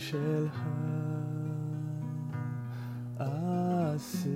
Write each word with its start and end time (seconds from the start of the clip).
של 0.00 0.46
העשה 3.18 4.30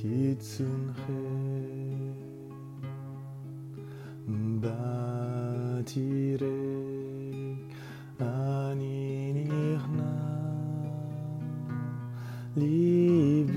וקיצונכם 0.00 1.04
בתירק 4.60 6.50
אני 8.20 9.32
נכנע 9.46 10.12
ליבי 12.56 13.56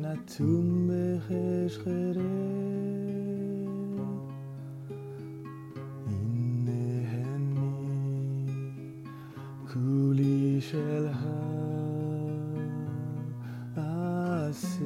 נתון 0.00 0.90
בחשכרת 0.90 2.05
של 10.66 11.06
העשה 13.76 14.84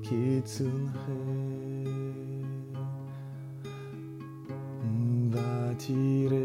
וקיצונכם 0.00 1.12
בתירק 5.30 6.35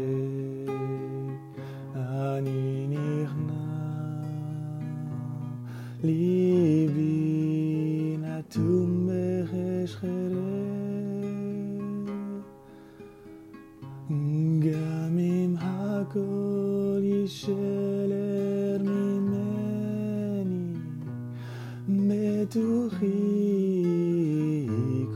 בתוכי 22.52 23.06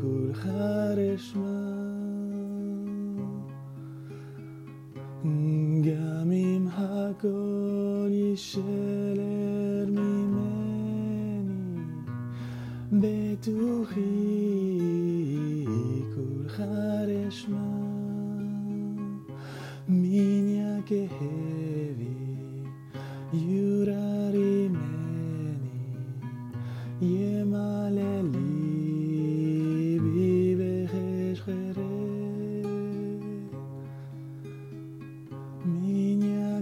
כולך 0.00 0.48
רשמה 0.96 1.82
גם 5.82 6.32
אם 6.32 6.66
הכל 6.70 8.08
יישלר 8.10 9.86
ממני 9.88 11.52
בתוכי 12.92 14.00
כולך 16.14 16.62
רשמה 17.06 17.82
minha 19.88 20.80
kehevi 20.88 22.16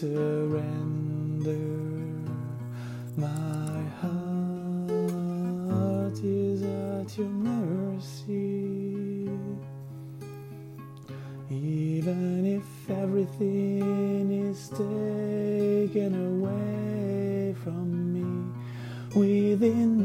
surrender. 0.00 1.52
My 3.16 3.82
heart 4.02 4.92
is 6.22 6.62
at 6.62 7.16
your 7.16 7.28
mercy. 7.28 9.30
Even 11.50 12.44
if 12.44 12.90
everything 12.90 14.50
is 14.50 14.68
taken 14.68 16.14
away 16.28 17.54
from 17.64 18.12
me, 18.12 18.52
within 19.14 19.95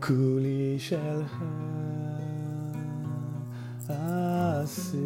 כולי 0.00 0.76
שלך 0.78 1.42
עשה 3.88 4.98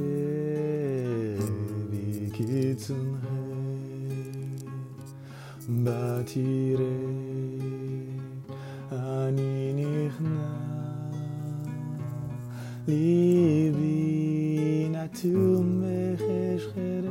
בקיצונך 1.91 3.27
בתירא 5.69 6.85
אני 8.93 9.73
נכנע 9.75 10.61
ליבי 12.89 14.09
נתון 14.91 15.83
בחשכרת 15.83 17.11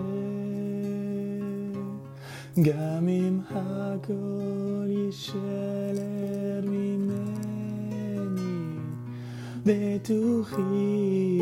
גם 2.62 3.08
אם 3.08 3.40
הכל 3.50 4.86
יישלר 4.88 6.23
בתוכי 9.66 11.40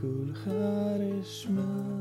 כולך 0.00 0.48
רשמה 0.98 1.94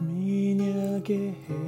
מן 0.00 0.60
יגה 0.60 1.63